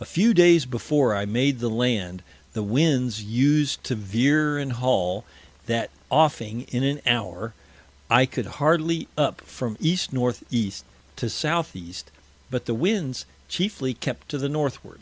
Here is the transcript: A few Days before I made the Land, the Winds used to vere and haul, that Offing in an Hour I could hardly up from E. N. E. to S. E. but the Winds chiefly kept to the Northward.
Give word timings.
A 0.00 0.04
few 0.04 0.34
Days 0.34 0.66
before 0.66 1.16
I 1.16 1.24
made 1.24 1.60
the 1.60 1.70
Land, 1.70 2.22
the 2.52 2.62
Winds 2.62 3.22
used 3.24 3.82
to 3.84 3.94
vere 3.94 4.58
and 4.58 4.70
haul, 4.74 5.24
that 5.64 5.88
Offing 6.10 6.66
in 6.68 6.82
an 6.84 7.00
Hour 7.06 7.54
I 8.10 8.26
could 8.26 8.44
hardly 8.60 9.08
up 9.16 9.40
from 9.40 9.78
E. 9.80 9.96
N. 10.12 10.34
E. 10.50 10.72
to 11.16 11.26
S. 11.28 11.70
E. 11.72 11.94
but 12.50 12.66
the 12.66 12.74
Winds 12.74 13.24
chiefly 13.48 13.94
kept 13.94 14.28
to 14.28 14.36
the 14.36 14.50
Northward. 14.50 15.00